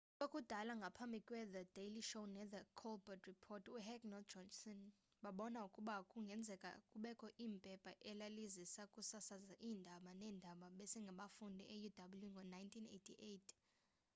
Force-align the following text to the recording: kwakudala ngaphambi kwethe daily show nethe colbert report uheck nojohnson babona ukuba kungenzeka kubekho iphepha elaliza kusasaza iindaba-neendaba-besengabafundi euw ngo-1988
kwakudala 0.17 0.71
ngaphambi 0.81 1.19
kwethe 1.27 1.61
daily 1.75 2.01
show 2.09 2.25
nethe 2.35 2.59
colbert 2.79 3.23
report 3.31 3.63
uheck 3.77 4.01
nojohnson 4.11 4.79
babona 5.23 5.59
ukuba 5.67 5.95
kungenzeka 6.11 6.69
kubekho 6.91 7.27
iphepha 7.45 7.91
elaliza 8.09 8.83
kusasaza 8.93 9.53
iindaba-neendaba-besengabafundi 9.67 11.63
euw 11.75 11.93
ngo-1988 12.09 13.49